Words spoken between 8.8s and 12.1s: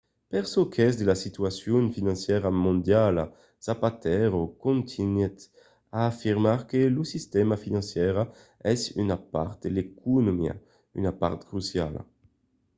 una part de l'economia una part cruciala